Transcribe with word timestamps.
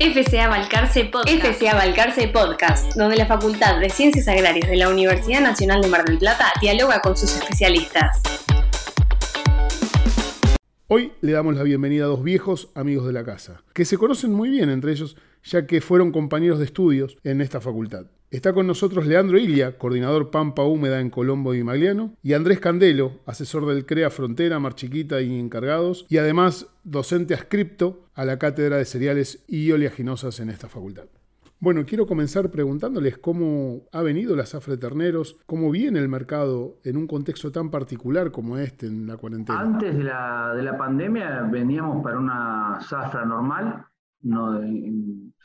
FCA 0.00 0.46
Balcarce 0.46 1.06
Podcast. 1.06 1.44
FCA 1.44 1.74
Balcarce 1.74 2.28
Podcast, 2.28 2.94
donde 2.94 3.16
la 3.16 3.26
Facultad 3.26 3.80
de 3.80 3.90
Ciencias 3.90 4.28
Agrarias 4.28 4.70
de 4.70 4.76
la 4.76 4.90
Universidad 4.90 5.40
Nacional 5.40 5.82
de 5.82 5.88
Mar 5.88 6.04
del 6.04 6.18
Plata 6.18 6.52
dialoga 6.60 7.00
con 7.00 7.16
sus 7.16 7.34
especialistas. 7.34 8.22
Hoy 10.86 11.10
le 11.20 11.32
damos 11.32 11.56
la 11.56 11.64
bienvenida 11.64 12.04
a 12.04 12.06
dos 12.06 12.22
viejos 12.22 12.68
amigos 12.76 13.08
de 13.08 13.12
la 13.12 13.24
casa, 13.24 13.64
que 13.74 13.84
se 13.84 13.98
conocen 13.98 14.32
muy 14.32 14.50
bien 14.50 14.70
entre 14.70 14.92
ellos, 14.92 15.16
ya 15.42 15.66
que 15.66 15.80
fueron 15.80 16.12
compañeros 16.12 16.60
de 16.60 16.66
estudios 16.66 17.16
en 17.24 17.40
esta 17.40 17.60
facultad. 17.60 18.06
Está 18.30 18.52
con 18.52 18.66
nosotros 18.66 19.06
Leandro 19.06 19.38
Ilia, 19.38 19.78
coordinador 19.78 20.30
Pampa 20.30 20.62
Húmeda 20.62 21.00
en 21.00 21.08
Colombo 21.08 21.54
y 21.54 21.64
Magliano, 21.64 22.12
y 22.22 22.34
Andrés 22.34 22.60
Candelo, 22.60 23.12
asesor 23.24 23.64
del 23.64 23.86
CREA 23.86 24.10
Frontera, 24.10 24.58
Mar 24.58 24.74
Chiquita 24.74 25.22
y 25.22 25.38
Encargados, 25.40 26.04
y 26.10 26.18
además 26.18 26.66
docente 26.84 27.32
adscripto 27.32 28.04
a 28.14 28.26
la 28.26 28.38
Cátedra 28.38 28.76
de 28.76 28.84
Cereales 28.84 29.44
y 29.48 29.72
Oleaginosas 29.72 30.40
en 30.40 30.50
esta 30.50 30.68
facultad. 30.68 31.04
Bueno, 31.58 31.86
quiero 31.86 32.06
comenzar 32.06 32.50
preguntándoles 32.50 33.16
cómo 33.16 33.84
ha 33.92 34.02
venido 34.02 34.36
la 34.36 34.44
zafra 34.44 34.74
de 34.74 34.78
terneros, 34.78 35.38
cómo 35.46 35.70
viene 35.70 35.98
el 35.98 36.08
mercado 36.10 36.76
en 36.84 36.98
un 36.98 37.06
contexto 37.06 37.50
tan 37.50 37.70
particular 37.70 38.30
como 38.30 38.58
este 38.58 38.86
en 38.86 39.06
la 39.06 39.16
cuarentena. 39.16 39.58
Antes 39.58 39.96
de 39.96 40.04
la, 40.04 40.52
de 40.54 40.62
la 40.62 40.76
pandemia 40.76 41.48
veníamos 41.50 42.04
para 42.04 42.18
una 42.18 42.78
zafra 42.82 43.24
normal, 43.24 43.86
no, 44.20 44.60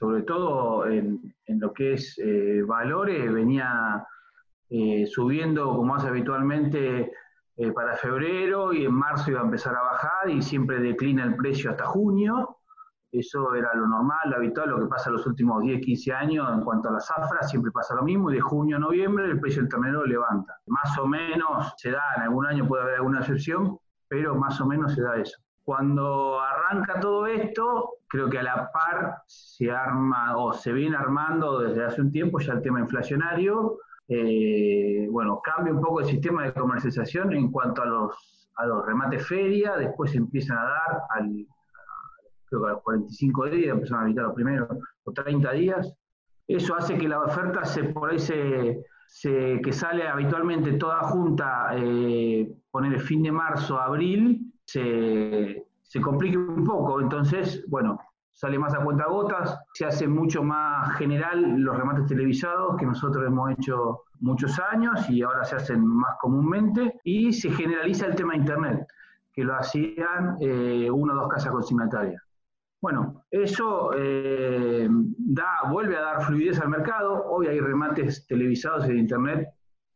sobre 0.03 0.23
todo 0.23 0.85
en, 0.85 1.33
lo 1.47 1.71
que 1.71 1.93
es 1.93 2.19
eh, 2.19 2.61
valores, 2.67 3.31
venía 3.31 4.05
eh, 4.69 5.05
subiendo 5.07 5.73
como 5.77 5.95
hace 5.95 6.09
habitualmente 6.09 7.13
eh, 7.55 7.71
para 7.71 7.95
febrero 7.95 8.73
y 8.73 8.83
en 8.83 8.93
marzo 8.93 9.31
iba 9.31 9.39
a 9.39 9.45
empezar 9.45 9.73
a 9.77 9.81
bajar 9.81 10.29
y 10.29 10.41
siempre 10.41 10.81
declina 10.81 11.23
el 11.23 11.37
precio 11.37 11.71
hasta 11.71 11.85
junio. 11.85 12.57
Eso 13.13 13.55
era 13.55 13.73
lo 13.75 13.87
normal, 13.87 14.29
lo 14.29 14.35
habitual, 14.35 14.71
lo 14.71 14.79
que 14.79 14.87
pasa 14.87 15.09
en 15.09 15.15
los 15.15 15.25
últimos 15.25 15.61
10, 15.61 15.79
15 15.79 16.11
años 16.11 16.49
en 16.51 16.65
cuanto 16.65 16.89
a 16.89 16.91
la 16.91 16.99
zafra, 16.99 17.41
siempre 17.43 17.71
pasa 17.71 17.95
lo 17.95 18.03
mismo 18.03 18.29
y 18.29 18.35
de 18.35 18.41
junio 18.41 18.75
a 18.75 18.79
noviembre 18.79 19.23
el 19.23 19.39
precio 19.39 19.61
del 19.61 19.71
ternero 19.71 20.05
levanta. 20.05 20.57
Más 20.65 20.97
o 20.97 21.07
menos 21.07 21.75
se 21.77 21.91
da, 21.91 22.01
en 22.17 22.23
algún 22.23 22.45
año 22.45 22.67
puede 22.67 22.83
haber 22.83 22.95
alguna 22.95 23.19
excepción, 23.19 23.79
pero 24.09 24.35
más 24.35 24.59
o 24.59 24.65
menos 24.65 24.95
se 24.95 25.01
da 25.01 25.15
eso. 25.15 25.39
Cuando 25.63 26.39
arranca 26.41 26.99
todo 26.99 27.25
esto, 27.25 27.97
creo 28.07 28.29
que 28.29 28.39
a 28.39 28.43
la 28.43 28.71
par 28.71 29.23
se 29.25 29.71
arma 29.71 30.37
o 30.37 30.51
se 30.53 30.73
viene 30.73 30.97
armando 30.97 31.59
desde 31.59 31.85
hace 31.85 32.01
un 32.01 32.11
tiempo 32.11 32.39
ya 32.39 32.53
el 32.53 32.61
tema 32.61 32.81
inflacionario. 32.81 33.77
Eh, 34.07 35.07
bueno, 35.09 35.41
cambia 35.41 35.73
un 35.73 35.81
poco 35.81 36.01
el 36.01 36.05
sistema 36.05 36.43
de 36.43 36.53
comercialización 36.53 37.33
en 37.33 37.49
cuanto 37.49 37.81
a 37.81 37.85
los, 37.85 38.49
a 38.55 38.65
los 38.65 38.85
remates 38.85 39.25
feria, 39.25 39.77
después 39.77 40.11
se 40.11 40.17
empiezan 40.17 40.57
a 40.57 40.63
dar 40.65 41.01
creo 42.45 42.61
que 42.61 42.69
a 42.69 42.73
los 42.73 42.83
45 42.83 43.45
días, 43.45 43.73
empiezan 43.73 43.99
a 43.99 44.01
habitar 44.03 44.25
los 44.25 44.35
primeros, 44.35 44.67
o 45.05 45.11
30 45.11 45.51
días. 45.53 45.93
Eso 46.47 46.75
hace 46.75 46.97
que 46.97 47.07
la 47.07 47.21
oferta 47.21 47.65
se, 47.65 47.85
por 47.85 48.11
ahí 48.11 48.19
se, 48.19 48.81
que 49.63 49.73
sale 49.73 50.07
habitualmente 50.07 50.73
toda 50.73 50.99
junta, 51.03 51.69
eh, 51.75 52.53
poner 52.69 52.93
el 52.93 52.99
fin 52.99 53.23
de 53.23 53.31
marzo, 53.31 53.79
abril, 53.79 54.53
se, 54.65 55.65
se 55.81 56.01
complique 56.01 56.37
un 56.37 56.63
poco. 56.63 57.01
Entonces, 57.01 57.63
bueno, 57.67 57.99
sale 58.33 58.57
más 58.57 58.73
a 58.73 58.83
cuenta 58.83 59.05
gotas, 59.05 59.57
se 59.73 59.85
hace 59.85 60.07
mucho 60.07 60.43
más 60.43 60.97
general 60.97 61.59
los 61.59 61.77
remates 61.77 62.07
televisados 62.07 62.75
que 62.77 62.85
nosotros 62.85 63.25
hemos 63.25 63.51
hecho 63.51 64.01
muchos 64.19 64.59
años 64.59 65.09
y 65.09 65.21
ahora 65.21 65.43
se 65.43 65.55
hacen 65.55 65.85
más 65.85 66.15
comúnmente 66.19 66.99
y 67.03 67.31
se 67.31 67.51
generaliza 67.51 68.07
el 68.07 68.15
tema 68.15 68.33
de 68.33 68.39
Internet, 68.39 68.87
que 69.31 69.43
lo 69.43 69.55
hacían 69.55 70.37
eh, 70.41 70.89
una 70.89 71.13
o 71.13 71.15
dos 71.17 71.29
casas 71.29 71.51
consignatarias. 71.51 72.21
Bueno, 72.81 73.23
eso 73.31 73.91
eh, 73.95 74.89
da, 74.89 75.69
vuelve 75.69 75.95
a 75.95 76.01
dar 76.01 76.23
fluidez 76.23 76.59
al 76.59 76.69
mercado. 76.69 77.23
Hoy 77.27 77.47
hay 77.47 77.59
remates 77.59 78.25
televisados 78.27 78.85
en 78.89 78.97
Internet 78.97 79.47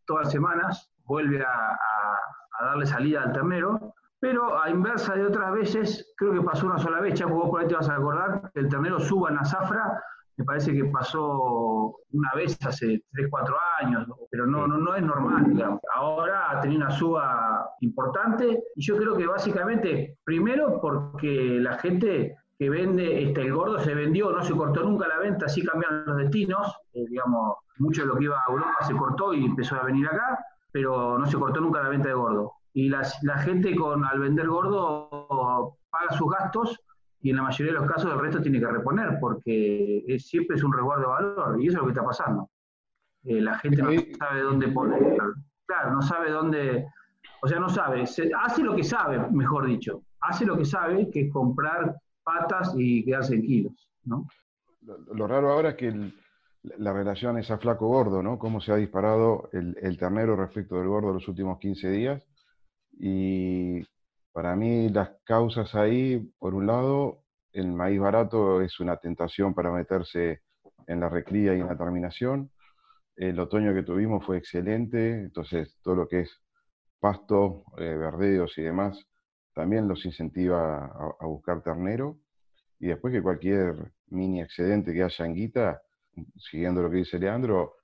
todas 0.06 0.26
las 0.26 0.32
semanas, 0.32 0.92
vuelve 1.04 1.44
a 1.44 2.66
darle 2.66 2.86
salida 2.86 3.24
al 3.24 3.34
ternero. 3.34 3.94
Pero 4.20 4.60
a 4.60 4.70
inversa 4.70 5.16
de 5.16 5.26
otras 5.26 5.54
veces, 5.54 6.14
creo 6.18 6.34
que 6.34 6.42
pasó 6.42 6.66
una 6.66 6.80
sola 6.80 7.00
vez, 7.00 7.14
Chaco, 7.14 7.36
vos 7.36 7.50
por 7.50 7.62
ahí 7.62 7.68
te 7.68 7.76
vas 7.76 7.90
a 7.90 7.96
acordar, 7.96 8.50
que 8.54 8.62
el 8.62 8.70
ternero 8.70 9.00
suba 9.00 9.30
en 9.30 9.36
la 9.36 9.46
zafra, 9.46 10.02
me 10.38 10.46
parece 10.46 10.72
que 10.72 10.86
pasó 10.86 11.96
una 12.12 12.32
vez 12.36 12.58
hace 12.66 13.04
3, 13.12 13.28
4 13.30 13.56
años, 13.82 14.08
pero 14.30 14.46
no, 14.46 14.68
no, 14.68 14.96
es 14.96 15.04
normal, 15.04 15.46
digamos. 15.50 15.82
Ahora 15.96 16.52
ha 16.52 16.62
tenido 16.62 16.82
una 16.82 16.92
suba 16.92 17.70
importante 17.82 18.64
y 18.76 18.82
yo 18.82 18.98
creo 18.98 19.16
que 19.16 19.26
básicamente, 19.26 20.18
primero 20.24 20.80
porque 20.80 21.58
la 21.60 21.78
gente 21.80 22.36
que 22.58 22.70
vende, 22.70 23.24
este, 23.24 23.42
el 23.42 23.54
gordo 23.54 23.80
se 23.80 23.96
vendió, 23.96 24.32
no 24.32 24.44
se 24.44 24.56
cortó 24.56 24.84
nunca 24.84 25.08
la 25.08 25.18
venta, 25.18 25.48
sí 25.48 25.64
cambiaron 25.64 26.06
los 26.06 26.18
destinos, 26.18 26.76
eh, 26.94 27.06
digamos, 27.08 27.58
mucho 27.78 28.02
de 28.02 28.08
lo 28.08 28.18
que 28.18 28.26
iba 28.26 28.38
a 28.38 28.52
Europa 28.52 28.78
se 28.82 28.96
cortó 28.96 29.34
y 29.34 29.46
empezó 29.46 29.76
a 29.76 29.84
venir 29.84 30.08
acá, 30.08 30.44
pero 30.72 31.18
no 31.18 31.26
se 31.26 31.38
cortó 31.38 31.62
nunca 31.62 31.82
la 31.82 31.90
venta 31.90 32.10
de 32.10 32.16
gordo 32.16 32.54
y 32.78 32.90
la, 32.90 33.02
la 33.24 33.40
gente 33.40 33.76
con 33.76 34.06
al 34.06 34.20
vender 34.20 34.48
gordo 34.48 35.10
paga 35.90 36.16
sus 36.16 36.30
gastos 36.30 36.80
y 37.22 37.32
en 37.32 37.38
la 37.38 37.42
mayoría 37.42 37.74
de 37.74 37.80
los 37.80 37.92
casos 37.92 38.14
el 38.14 38.20
resto 38.20 38.40
tiene 38.40 38.60
que 38.60 38.68
reponer 38.68 39.18
porque 39.20 40.06
siempre 40.20 40.58
es 40.58 40.64
un 40.64 40.72
resguardo 40.72 41.02
de 41.02 41.08
valor 41.08 41.60
y 41.60 41.70
eso 41.70 41.78
es 41.78 41.80
lo 41.80 41.86
que 41.86 41.94
está 41.94 42.06
pasando. 42.06 42.52
Eh, 43.24 43.42
la 43.42 43.58
gente 43.58 43.82
no 43.82 43.90
sabe 44.20 44.42
dónde 44.42 44.68
poner, 44.68 45.18
claro, 45.66 45.92
no 45.92 46.04
sabe 46.04 46.30
dónde, 46.30 46.86
o 47.42 47.48
sea, 47.48 47.60
no 47.60 47.68
sabe, 47.68 48.04
hace 48.04 48.64
lo 48.64 48.76
que 48.76 48.84
sabe, 48.84 49.28
mejor 49.32 49.66
dicho, 49.66 50.04
hace 50.22 50.46
lo 50.46 50.56
que 50.56 50.66
sabe, 50.66 51.10
que 51.10 51.22
es 51.22 51.34
comprar 51.34 51.96
patas 52.24 52.76
y 52.78 53.04
quedarse 53.04 53.34
en 53.34 53.42
kilos, 53.42 53.90
¿no? 54.04 54.28
Lo, 54.82 55.26
raro 55.26 55.52
ahora 55.52 55.70
es 55.70 55.76
que 55.78 56.12
la 56.62 56.94
relación 56.94 57.40
es 57.40 57.50
a 57.50 57.58
flaco 57.58 57.88
gordo, 57.88 58.22
¿no? 58.22 58.38
Cómo 58.38 58.62
se 58.62 58.72
ha 58.72 58.76
disparado 58.76 59.50
el, 59.52 59.76
el 59.82 59.98
ternero 59.98 60.36
respecto 60.36 60.76
del 60.76 60.88
gordo 60.88 61.12
los 61.12 61.28
últimos 61.28 61.58
15 61.58 61.90
días 61.90 62.24
y 63.00 63.82
para 64.32 64.56
mí 64.56 64.90
las 64.90 65.12
causas 65.24 65.74
ahí, 65.76 66.32
por 66.40 66.54
un 66.54 66.68
lado, 66.68 67.24
el 67.54 67.72
maíz 67.72 68.00
barato 68.00 68.62
es 68.62 68.80
una 68.80 68.98
tentación 68.98 69.54
para 69.54 69.72
meterse 69.72 70.42
en 70.88 71.00
la 71.00 71.10
recría 71.10 71.56
y 71.56 71.60
en 71.60 71.68
la 71.68 71.78
terminación. 71.78 72.52
El 73.16 73.40
otoño 73.40 73.74
que 73.74 73.84
tuvimos 73.84 74.26
fue 74.26 74.38
excelente, 74.38 75.22
entonces 75.22 75.78
todo 75.82 75.96
lo 75.96 76.08
que 76.08 76.22
es 76.22 76.42
pasto, 77.00 77.64
eh, 77.78 77.96
verdeos 77.96 78.58
y 78.58 78.62
demás, 78.62 79.08
también 79.54 79.88
los 79.88 80.06
incentiva 80.06 80.86
a, 81.20 81.26
buscar 81.26 81.64
ternero. 81.64 82.20
Y 82.80 82.88
después 82.88 83.12
que 83.12 83.24
cualquier 83.24 83.92
mini 84.10 84.42
excedente 84.42 84.94
que 84.94 85.04
haya 85.04 85.26
en 85.26 85.34
guita, 85.34 85.82
siguiendo 86.36 86.84
lo 86.84 86.92
que 86.92 86.98
dice 86.98 87.18
Leandro, 87.18 87.78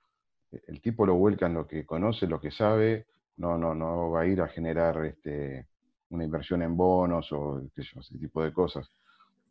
el 0.68 0.80
tipo 0.80 1.04
lo 1.04 1.16
vuelca 1.16 1.46
en 1.46 1.54
lo 1.54 1.66
que 1.66 1.84
conoce, 1.84 2.28
lo 2.28 2.40
que 2.40 2.52
sabe, 2.52 3.06
no, 3.36 3.58
no, 3.58 3.74
no 3.74 4.10
va 4.10 4.22
a 4.22 4.26
ir 4.26 4.40
a 4.40 4.48
generar 4.48 5.04
este, 5.04 5.66
una 6.10 6.24
inversión 6.24 6.62
en 6.62 6.76
bonos 6.76 7.30
o 7.32 7.62
ese 7.76 8.18
tipo 8.18 8.42
de 8.42 8.52
cosas. 8.52 8.88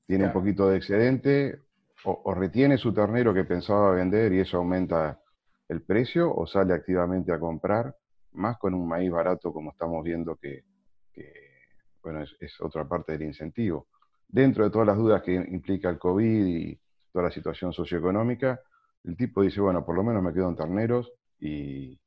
Tiene 0.06 0.26
un 0.26 0.34
poquito 0.34 0.70
de 0.70 0.78
excedente, 0.78 1.60
o, 2.06 2.34
retiene 2.34 2.78
su 2.78 2.94
ternero 2.94 3.34
que 3.34 3.46
pensaba 3.46 3.92
vender 3.92 4.34
y 4.34 4.40
eso 4.40 4.58
aumenta 4.58 5.20
el 5.70 5.82
precio, 5.82 6.34
o 6.34 6.46
sale 6.46 6.74
activamente 6.74 7.32
a 7.32 7.40
comprar, 7.40 7.96
más 8.34 8.58
con 8.58 8.74
un 8.74 8.88
maíz 8.88 9.12
barato 9.12 9.54
como 9.54 9.72
estamos 9.72 10.04
viendo 10.04 10.36
que, 10.36 10.64
bueno, 12.02 12.22
es, 12.22 12.36
es, 12.40 12.60
otra 12.62 12.86
parte 12.86 13.14
del 13.14 13.24
incentivo. 13.24 13.88
Dentro 14.28 14.66
de 14.66 14.72
todas 14.72 14.88
las 14.88 14.98
dudas 14.98 15.22
que 15.22 15.34
implica 15.34 15.90
el 15.90 16.00
COVID 16.00 16.46
y 16.46 16.80
toda 17.12 17.26
la 17.26 17.32
situación 17.32 17.72
socioeconómica, 17.72 18.60
el 19.04 19.16
tipo 19.16 19.42
dice, 19.42 19.62
bueno, 19.62 19.86
por 19.86 19.96
lo 19.96 20.04
menos 20.04 20.22
me 20.22 20.34
quedo 20.34 20.50
en 20.50 20.56
terneros 20.56 21.12
y, 21.40 21.98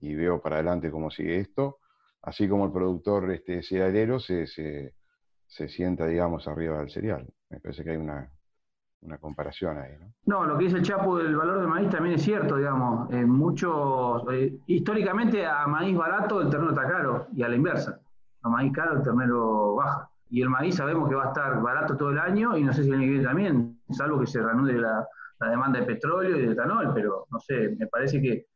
y 0.00 0.14
veo 0.14 0.40
para 0.40 0.56
adelante 0.56 0.90
cómo 0.90 1.10
sigue 1.10 1.38
esto, 1.38 1.78
así 2.22 2.48
como 2.48 2.66
el 2.66 2.72
productor 2.72 3.30
este, 3.30 3.62
cerealero 3.62 4.18
se, 4.18 4.46
se, 4.46 5.68
sienta, 5.68 6.06
digamos, 6.06 6.48
arriba 6.48 6.78
del 6.78 6.90
cereal. 6.90 7.26
Me 7.50 7.60
parece 7.60 7.84
que 7.84 7.90
hay 7.90 7.96
una, 7.96 8.30
una 9.02 9.18
comparación 9.18 9.78
ahí, 9.78 9.92
¿no? 9.98 10.12
No, 10.24 10.44
lo 10.44 10.56
que 10.56 10.64
dice 10.64 10.78
el 10.78 10.82
Chapo 10.82 11.18
del 11.18 11.36
valor 11.36 11.58
del 11.60 11.68
maíz 11.68 11.90
también 11.90 12.14
es 12.14 12.22
cierto, 12.22 12.56
digamos. 12.56 13.12
En 13.12 13.28
muchos, 13.28 14.24
eh, 14.32 14.58
históricamente 14.66 15.46
a 15.46 15.66
maíz 15.66 15.96
barato 15.96 16.40
el 16.40 16.50
ternero 16.50 16.70
está 16.72 16.88
caro 16.88 17.26
y 17.34 17.42
a 17.42 17.48
la 17.48 17.56
inversa. 17.56 18.00
A 18.42 18.48
maíz 18.48 18.72
caro 18.72 18.96
el 18.96 19.02
ternero 19.02 19.74
baja. 19.74 20.08
Y 20.30 20.42
el 20.42 20.48
maíz 20.48 20.76
sabemos 20.76 21.08
que 21.08 21.16
va 21.16 21.24
a 21.24 21.28
estar 21.28 21.60
barato 21.60 21.96
todo 21.96 22.10
el 22.10 22.18
año 22.18 22.56
y 22.56 22.62
no 22.62 22.72
sé 22.72 22.84
si 22.84 22.90
el 22.90 22.98
viene 23.00 23.24
también, 23.24 23.80
salvo 23.90 24.20
que 24.20 24.28
se 24.28 24.40
reanude 24.40 24.74
la, 24.74 25.04
la 25.40 25.50
demanda 25.50 25.80
de 25.80 25.86
petróleo 25.86 26.38
y 26.38 26.46
de 26.46 26.52
etanol, 26.52 26.92
pero 26.94 27.26
no 27.30 27.40
sé, 27.40 27.74
me 27.76 27.88
parece 27.88 28.22
que 28.22 28.46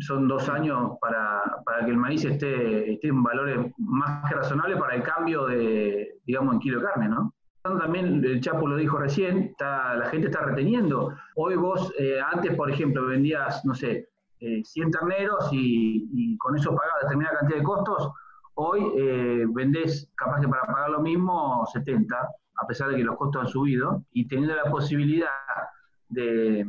son 0.00 0.28
dos 0.28 0.48
años 0.48 0.92
para, 1.00 1.42
que 1.84 1.90
el 1.90 1.96
maíz 1.96 2.24
esté, 2.24 2.92
esté 2.92 3.08
en 3.08 3.22
valores 3.22 3.58
más 3.78 4.28
que 4.28 4.36
razonables 4.36 4.78
para 4.78 4.94
el 4.94 5.02
cambio 5.02 5.46
de, 5.46 6.18
digamos, 6.24 6.54
en 6.54 6.60
kilo 6.60 6.80
de 6.80 6.86
carne, 6.86 7.08
¿no? 7.08 7.34
También 7.62 8.22
el 8.22 8.42
Chapo 8.42 8.66
lo 8.66 8.76
dijo 8.76 8.98
recién, 8.98 9.38
está, 9.38 9.96
la 9.96 10.10
gente 10.10 10.26
está 10.26 10.42
reteniendo. 10.42 11.14
Hoy 11.34 11.56
vos, 11.56 11.94
eh, 11.98 12.18
antes, 12.20 12.54
por 12.54 12.70
ejemplo, 12.70 13.06
vendías, 13.06 13.64
no 13.64 13.74
sé, 13.74 14.10
100 14.38 14.88
eh, 14.88 14.90
terneros 14.90 15.48
y, 15.50 16.36
con 16.36 16.54
eso 16.56 16.74
pagabas 16.76 17.04
determinada 17.04 17.38
cantidad 17.38 17.58
de 17.60 17.64
costos. 17.64 18.12
hoy 18.56 18.82
eh, 18.98 19.46
vendés 19.48 20.10
capaz 20.14 20.42
que 20.42 20.48
para 20.48 20.66
pagar 20.66 20.90
lo 20.90 21.00
mismo 21.00 21.64
70, 21.72 22.14
a 22.16 22.66
pesar 22.66 22.90
de 22.90 22.96
que 22.96 23.04
los 23.04 23.16
costos 23.16 23.46
han 23.46 23.48
subido, 23.48 24.04
y 24.12 24.28
teniendo 24.28 24.54
la 24.54 24.70
posibilidad 24.70 25.30
de, 26.10 26.66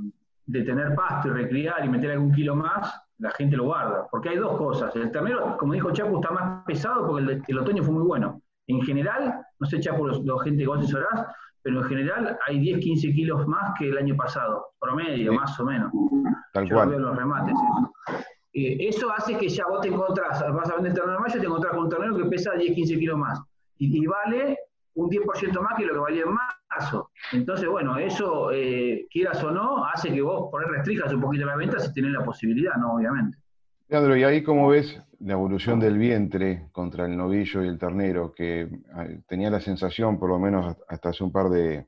tener 0.51 0.95
pasto 0.95 1.29
y 1.29 1.31
recriar 1.31 1.83
y 1.83 1.89
meter 1.89 2.11
algún 2.11 2.31
kilo 2.31 2.55
más, 2.55 2.93
la 3.17 3.31
gente 3.31 3.55
lo 3.55 3.65
guarda. 3.65 4.07
Porque 4.09 4.29
hay 4.29 4.37
dos 4.37 4.57
cosas. 4.57 4.95
El 4.95 5.11
ternero, 5.11 5.57
como 5.57 5.73
dijo 5.73 5.91
Chapu, 5.91 6.17
está 6.17 6.31
más 6.31 6.63
pesado 6.65 7.07
porque 7.07 7.41
el, 7.47 7.59
otoño 7.59 7.83
fue 7.83 7.93
muy 7.93 8.03
bueno. 8.03 8.41
En 8.67 8.81
general, 8.81 9.45
no 9.59 9.67
sé 9.67 9.79
Chapu, 9.79 10.05
los, 10.05 10.43
gente 10.43 10.63
que 10.63 10.67
vos 10.67 10.79
asesorás, 10.79 11.25
pero 11.61 11.81
en 11.81 11.87
general 11.87 12.37
hay 12.47 12.59
10, 12.59 12.79
15 12.79 13.13
kilos 13.13 13.47
más 13.47 13.73
que 13.77 13.89
el 13.89 13.97
año 13.97 14.15
pasado, 14.15 14.67
promedio, 14.79 15.33
más 15.33 15.59
o 15.59 15.65
menos. 15.65 15.91
Tal 16.53 16.69
cual. 16.69 16.89
Veo 16.89 16.99
los 16.99 17.15
remates. 17.15 17.55
Eh, 18.53 18.87
eso 18.87 19.11
hace 19.11 19.37
que 19.37 19.49
ya 19.49 19.65
vos 19.67 19.81
te 19.81 19.89
encontrás, 19.89 20.41
vas 20.53 20.69
a 20.69 20.75
vender 20.75 20.93
ternero 20.93 21.17
en 21.17 21.23
mayo, 21.23 21.39
te 21.41 21.45
encontrás 21.45 21.73
con 21.73 21.83
un 21.83 21.89
ternero 21.89 22.15
que 22.15 22.25
pesa 22.25 22.53
10, 22.53 22.73
15 22.73 22.99
kilos 22.99 23.17
más. 23.17 23.41
Y, 23.77 24.05
vale 24.07 24.57
un 24.93 25.09
10% 25.09 25.61
más 25.61 25.75
que 25.75 25.85
lo 25.85 25.93
que 25.93 25.99
valía 25.99 26.23
en 26.23 26.33
Entonces, 27.31 27.67
bueno, 27.67 27.97
eso, 27.97 28.51
eh, 28.51 29.07
quieras 29.09 29.43
o 29.43 29.51
no, 29.51 29.85
hace 29.85 30.11
que 30.11 30.21
vos 30.21 30.49
poner 30.51 30.67
restrijas 30.69 31.13
un 31.13 31.21
poquito 31.21 31.45
la 31.45 31.55
venta 31.55 31.79
si 31.79 31.93
tenés 31.93 32.11
la 32.11 32.23
posibilidad, 32.23 32.75
¿no? 32.75 32.95
Obviamente. 32.95 33.37
Leandro, 33.87 34.17
y 34.17 34.23
ahí 34.23 34.43
cómo 34.43 34.69
ves 34.69 34.99
la 35.19 35.33
evolución 35.33 35.79
del 35.79 35.97
vientre 35.97 36.69
contra 36.71 37.05
el 37.05 37.15
novillo 37.15 37.63
y 37.63 37.67
el 37.67 37.77
ternero, 37.77 38.33
que 38.33 38.67
ah, 38.93 39.07
tenía 39.27 39.49
la 39.49 39.61
sensación, 39.61 40.19
por 40.19 40.29
lo 40.29 40.39
menos 40.39 40.75
hasta 40.87 41.09
hace 41.09 41.23
un 41.23 41.31
par 41.31 41.49
de, 41.49 41.87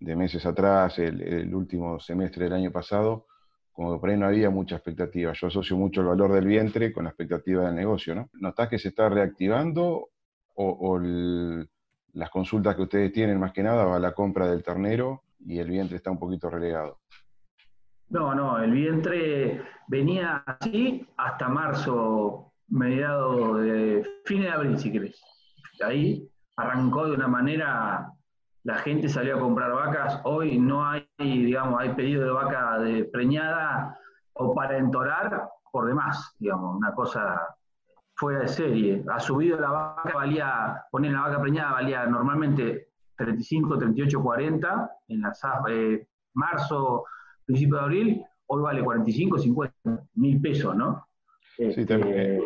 meses 0.00 0.44
atrás, 0.44 0.98
el, 0.98 1.54
último 1.54 1.98
semestre 2.00 2.44
del 2.44 2.54
año 2.54 2.72
pasado, 2.72 3.26
como 3.72 3.94
que 3.94 4.00
por 4.00 4.10
ahí 4.10 4.16
no 4.16 4.26
había 4.26 4.50
mucha 4.50 4.76
expectativa. 4.76 5.32
Yo 5.32 5.46
asocio 5.46 5.76
mucho 5.76 6.00
el 6.00 6.08
valor 6.08 6.32
del 6.32 6.46
vientre 6.46 6.92
con 6.92 7.04
la 7.04 7.10
expectativa 7.10 7.66
del 7.66 7.74
negocio, 7.74 8.14
¿no? 8.14 8.30
¿Notás 8.34 8.68
que 8.68 8.78
se 8.78 8.88
está 8.88 9.08
reactivando 9.08 10.10
o, 10.54 10.98
las 12.16 12.30
consultas 12.30 12.74
que 12.74 12.82
ustedes 12.82 13.12
tienen 13.12 13.38
más 13.38 13.52
que 13.52 13.62
nada 13.62 13.84
va 13.84 13.96
a 13.96 14.00
la 14.00 14.12
compra 14.12 14.48
del 14.48 14.62
ternero 14.62 15.22
y 15.38 15.58
el 15.58 15.68
vientre 15.68 15.96
está 15.96 16.10
un 16.10 16.18
poquito 16.18 16.48
relegado? 16.48 17.00
No, 18.08 18.34
no, 18.34 18.58
el 18.58 18.72
vientre 18.72 19.62
venía 19.88 20.42
así 20.46 21.06
hasta 21.18 21.48
marzo, 21.48 22.52
mediado 22.68 23.56
de 23.56 24.06
fin 24.24 24.42
de 24.42 24.50
abril, 24.50 24.78
si 24.78 24.90
querés. 24.90 25.20
Ahí 25.84 26.26
arrancó 26.56 27.06
de 27.06 27.12
una 27.12 27.28
manera, 27.28 28.10
la 28.62 28.76
gente 28.76 29.10
salió 29.10 29.36
a 29.36 29.40
comprar 29.40 29.72
vacas. 29.72 30.20
Hoy 30.24 30.58
no 30.58 30.88
hay, 30.88 31.06
digamos, 31.18 31.78
hay 31.80 31.90
pedido 31.94 32.24
de 32.24 32.30
vaca 32.30 32.78
de 32.78 33.04
preñada 33.04 33.98
o 34.32 34.54
para 34.54 34.78
entorar 34.78 35.50
por 35.70 35.86
demás, 35.86 36.34
digamos, 36.38 36.76
una 36.76 36.94
cosa 36.94 37.55
fuera 38.16 38.40
de 38.40 38.48
serie. 38.48 39.04
Ha 39.08 39.20
subido 39.20 39.60
la 39.60 39.70
vaca, 39.70 40.12
valía, 40.14 40.82
poner 40.90 41.12
la 41.12 41.22
vaca 41.22 41.40
preñada 41.40 41.72
valía 41.72 42.06
normalmente 42.06 42.88
35, 43.16 43.78
38, 43.78 44.22
40 44.22 44.90
en 45.08 45.20
la 45.20 45.32
eh, 45.70 46.06
marzo, 46.34 47.04
principio 47.44 47.76
de 47.76 47.82
abril, 47.82 48.24
hoy 48.46 48.62
vale 48.62 48.82
45, 48.82 49.38
50 49.38 49.74
mil 50.14 50.40
pesos, 50.40 50.74
¿no? 50.74 51.06
Sí, 51.56 51.64
este, 51.64 51.86
también. 51.86 52.42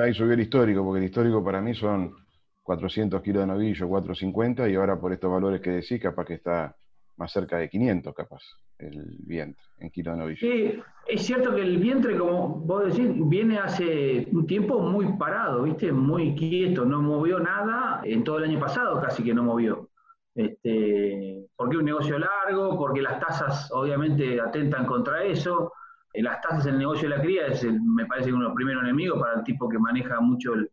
Ahí 0.00 0.14
subió 0.14 0.32
el 0.32 0.40
histórico, 0.40 0.84
porque 0.84 0.98
el 0.98 1.04
histórico 1.04 1.44
para 1.44 1.60
mí 1.60 1.74
son 1.74 2.14
400 2.62 3.20
kilos 3.22 3.42
de 3.42 3.46
novillo, 3.46 3.88
450, 3.88 4.68
y 4.68 4.74
ahora 4.74 4.98
por 4.98 5.12
estos 5.12 5.30
valores 5.30 5.60
que 5.60 5.70
decís, 5.70 6.00
capaz 6.00 6.24
que 6.24 6.34
está 6.34 6.74
más 7.16 7.32
cerca 7.32 7.58
de 7.58 7.68
500, 7.68 8.14
capaz, 8.14 8.42
el 8.78 9.16
vientre 9.20 9.64
en 9.78 9.90
kilo 9.90 10.12
de 10.12 10.18
novillo. 10.18 10.40
Sí, 10.40 10.80
es 11.06 11.22
cierto 11.22 11.54
que 11.54 11.62
el 11.62 11.78
vientre, 11.78 12.16
como 12.18 12.48
vos 12.60 12.86
decís, 12.86 13.10
viene 13.28 13.58
hace 13.58 14.26
un 14.32 14.46
tiempo 14.46 14.80
muy 14.80 15.16
parado, 15.16 15.62
¿viste? 15.62 15.92
Muy 15.92 16.34
quieto, 16.34 16.84
no 16.84 17.00
movió 17.02 17.38
nada, 17.38 18.00
en 18.04 18.24
todo 18.24 18.38
el 18.38 18.44
año 18.44 18.58
pasado 18.58 19.00
casi 19.00 19.22
que 19.22 19.34
no 19.34 19.44
movió. 19.44 19.90
Este, 20.34 21.46
porque 21.54 21.76
un 21.76 21.84
negocio 21.84 22.18
largo, 22.18 22.76
porque 22.76 23.00
las 23.00 23.20
tasas 23.20 23.70
obviamente 23.72 24.40
atentan 24.40 24.84
contra 24.86 25.22
eso. 25.22 25.72
Eh, 26.12 26.22
las 26.22 26.40
tasas 26.40 26.66
en 26.66 26.74
el 26.74 26.78
negocio 26.80 27.08
de 27.08 27.16
la 27.16 27.22
cría 27.22 27.46
es, 27.46 27.64
me 27.64 28.06
parece, 28.06 28.32
uno 28.32 28.42
de 28.42 28.48
los 28.48 28.56
primeros 28.56 28.82
enemigos 28.82 29.20
para 29.20 29.38
el 29.38 29.44
tipo 29.44 29.68
que 29.68 29.78
maneja 29.78 30.20
mucho 30.20 30.54
el, 30.54 30.70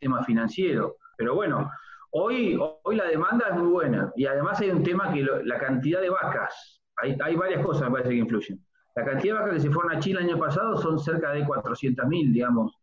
tema 0.00 0.24
financiero. 0.24 0.96
Pero 1.16 1.34
bueno, 1.34 1.70
hoy, 2.14 2.58
hoy 2.82 2.96
la 2.96 3.06
demanda 3.06 3.46
es 3.50 3.56
muy 3.56 3.68
buena 3.68 4.12
y 4.16 4.26
además 4.26 4.60
hay 4.60 4.70
un 4.70 4.82
tema 4.82 5.12
que 5.12 5.26
la 5.44 5.58
cantidad 5.58 6.00
de 6.00 6.10
vacas, 6.10 6.82
hay, 6.96 7.16
hay 7.22 7.36
varias 7.36 7.64
cosas 7.64 7.88
me 7.88 7.92
parece 7.92 8.10
que 8.10 8.16
influyen. 8.16 8.64
La 8.96 9.04
cantidad 9.04 9.34
de 9.34 9.40
vacas 9.40 9.54
que 9.54 9.60
se 9.60 9.70
fueron 9.70 9.96
a 9.96 9.98
Chile 9.98 10.20
el 10.20 10.28
año 10.28 10.38
pasado 10.38 10.76
son 10.76 10.98
cerca 10.98 11.32
de 11.32 11.44
400.000, 11.44 12.32
digamos, 12.32 12.78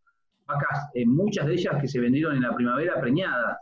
vacas, 0.46 0.90
eh, 0.94 1.06
muchas 1.06 1.46
de 1.48 1.54
ellas 1.54 1.76
que 1.80 1.88
se 1.88 2.00
vendieron 2.00 2.36
en 2.36 2.44
la 2.44 2.56
primavera 2.56 3.00
preñadas 3.00 3.58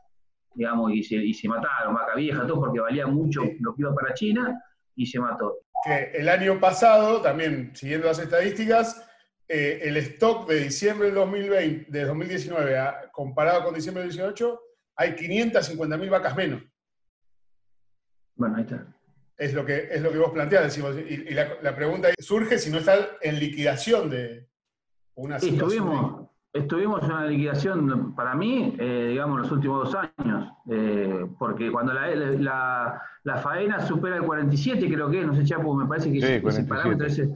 digamos, 0.56 0.92
y 0.92 1.04
se, 1.04 1.16
y 1.16 1.34
se 1.34 1.48
mataron, 1.48 1.94
vaca 1.94 2.16
vieja, 2.16 2.46
todo 2.46 2.60
porque 2.60 2.80
valía 2.80 3.08
mucho 3.08 3.44
lo 3.60 3.74
que 3.76 3.82
iba 3.82 3.94
para 3.94 4.14
China 4.14 4.62
y 4.96 5.06
se 5.06 5.20
mató. 5.20 5.60
Que 5.86 6.12
el 6.16 6.28
año 6.28 6.60
pasado, 6.60 7.22
también 7.22 7.72
siguiendo 7.74 8.08
las 8.08 8.20
estadísticas, 8.20 9.08
eh, 9.48 9.80
el 9.84 9.98
stock 9.98 10.50
de 10.50 10.64
diciembre 10.64 11.08
del 11.08 11.16
2020, 11.16 11.92
de 11.92 12.06
2019 12.06 12.78
comparado 13.12 13.64
con 13.64 13.74
diciembre 13.74 14.04
del 14.04 14.10
2018, 14.10 14.62
hay 15.00 15.12
550.000 15.12 16.10
vacas 16.10 16.36
menos. 16.36 16.62
Bueno, 18.36 18.58
ahí 18.58 18.64
está. 18.64 18.86
Es 19.38 19.54
lo 19.54 19.66
que, 19.66 19.88
es 19.90 20.02
lo 20.02 20.12
que 20.12 20.18
vos 20.18 20.32
planteás, 20.32 20.64
decimos, 20.66 20.98
y, 20.98 21.34
la, 21.34 21.74
pregunta 21.74 22.10
surge 22.20 22.60
si 22.60 22.70
no 22.70 22.80
está 22.80 22.96
en 23.22 23.40
liquidación 23.40 24.10
de 24.10 24.50
una 25.16 25.40
situación. 25.40 26.28
Estuvimos 26.52 27.04
en 27.04 27.12
una 27.12 27.26
liquidación, 27.28 28.14
para 28.14 28.36
mí, 28.36 28.76
eh, 28.78 29.08
digamos, 29.12 29.40
los 29.40 29.52
últimos 29.52 29.86
dos 29.90 30.04
años, 30.18 30.52
eh, 30.70 31.26
porque 31.38 31.72
cuando 31.72 31.94
la, 31.94 33.02
la, 33.24 33.38
faena 33.38 33.80
supera 33.80 34.18
el 34.18 34.24
47, 34.24 34.86
creo 34.86 35.10
que, 35.10 35.26
no 35.26 35.34
sé, 35.34 35.46
Chapo, 35.46 35.74
me 35.76 35.88
parece 35.88 36.12
que 36.12 36.20
sí, 36.20 36.46
ese 36.46 36.64
parámetro 36.66 37.08
ese, 37.08 37.30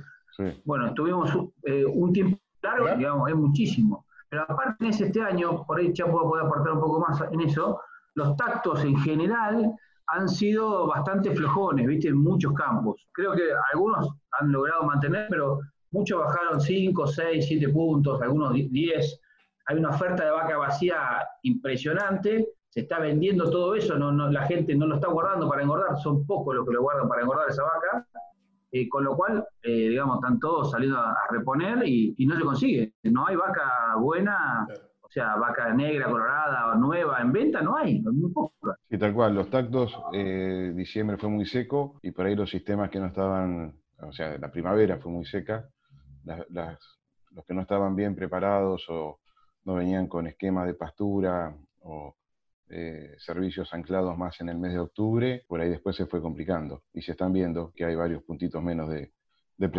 Bueno, 0.66 0.88
estuvimos 0.88 1.32
eh, 1.64 1.86
un 1.86 2.12
tiempo 2.12 2.38
largo, 2.62 2.90
digamos, 2.98 3.30
es 3.30 3.36
muchísimo. 3.36 4.06
Pero 4.34 4.46
aparte 4.50 4.88
ese 4.88 5.06
este 5.06 5.22
año, 5.22 5.64
por 5.64 5.78
ahí 5.78 5.94
Chapo 5.94 6.28
puede 6.28 6.44
aportar 6.44 6.74
un 6.74 6.80
poco 6.80 7.00
más 7.02 7.22
en 7.32 7.42
eso, 7.42 7.80
los 8.16 8.36
tactos 8.36 8.84
en 8.84 8.98
general 8.98 9.72
han 10.08 10.28
sido 10.28 10.88
bastante 10.88 11.36
flojones, 11.36 11.86
¿viste? 11.86 12.08
En 12.08 12.18
muchos 12.18 12.52
campos. 12.54 13.08
Creo 13.12 13.34
que 13.34 13.44
algunos 13.72 14.10
han 14.40 14.52
logrado 14.52 14.86
mantener, 14.86 15.28
pero 15.30 15.60
Muchos 15.94 16.20
bajaron 16.20 16.60
5, 16.60 17.06
6, 17.06 17.46
7 17.48 17.70
puntos, 17.70 18.20
algunos 18.20 18.52
10. 18.54 19.22
Hay 19.68 19.78
una 19.78 19.90
oferta 19.90 20.26
de 20.26 20.32
vaca 20.32 20.58
vacía 20.58 21.00
impresionante. 21.44 22.48
Se 22.70 22.80
está 22.80 22.98
vendiendo 22.98 23.52
todo 23.52 23.76
eso, 23.76 23.96
no, 24.00 24.12
la 24.32 24.42
gente 24.48 24.74
no 24.74 24.88
lo 24.88 24.96
está 24.96 25.10
guardando 25.10 25.48
para 25.48 25.62
engordar, 25.62 25.96
son 26.00 26.26
pocos 26.26 26.56
los 26.56 26.66
que 26.66 26.74
lo 26.74 26.82
guardan 26.82 27.08
para 27.08 27.22
engordar 27.22 27.48
esa 27.48 27.62
vaca. 27.62 28.08
Eh, 28.76 28.90
con 28.90 29.04
lo 29.04 29.16
cual, 29.16 29.46
eh, 29.62 29.90
digamos, 29.90 30.16
están 30.16 30.40
todos 30.40 30.72
saliendo 30.72 30.98
a, 30.98 31.16
reponer 31.30 31.88
y, 31.88 32.26
no 32.26 32.36
se 32.36 32.42
consigue. 32.42 32.94
No 33.04 33.28
hay 33.28 33.36
vaca 33.36 33.96
buena, 34.00 34.66
o 35.00 35.10
sea, 35.12 35.36
vaca 35.36 35.72
negra, 35.76 36.10
colorada, 36.10 36.74
nueva 36.74 37.22
en 37.22 37.32
venta, 37.32 37.62
no 37.62 37.78
hay, 37.78 38.02
muy. 38.02 38.32
Sí, 38.90 38.98
tal 38.98 39.14
cual, 39.14 39.36
los 39.36 39.52
tactos, 39.52 39.96
eh, 40.12 40.74
diciembre 40.76 41.18
fue 41.18 41.30
muy 41.30 41.46
seco 41.46 42.00
y 42.02 42.10
por 42.10 42.26
ahí 42.26 42.36
los 42.36 42.50
sistemas 42.50 42.90
que 42.90 43.00
no 43.00 43.06
estaban, 43.06 43.76
o 44.00 44.12
sea, 44.12 44.40
la 44.40 44.52
primavera 44.52 44.98
fue 44.98 45.12
muy 45.12 45.26
seca, 45.26 45.70
los 46.26 47.46
que 47.46 47.54
no 47.54 47.62
estaban 47.62 47.96
bien 47.96 48.16
preparados 48.16 48.90
o 48.90 49.20
no 49.66 49.76
venían 49.76 50.08
con 50.08 50.26
esquemas 50.26 50.66
de 50.66 50.74
pastura 50.74 51.56
o 51.82 52.16
eh, 52.70 53.16
servicios 53.20 53.74
anclados 53.74 54.18
más 54.18 54.40
en 54.42 54.50
el 54.50 54.58
mes 54.58 54.74
de 54.74 54.80
octubre, 54.80 55.44
por 55.48 55.62
ahí 55.62 55.70
después 55.70 55.96
se 55.96 56.06
fue 56.06 56.22
complicando 56.22 56.84
y 56.94 57.02
se 57.02 57.12
están 57.12 57.34
viendo 57.34 57.72
que 57.76 57.86
hay 57.86 57.96
varios 57.96 58.24
puntitos 58.24 58.64
menos 58.64 58.90
de, 58.90 59.12
de 59.58 59.70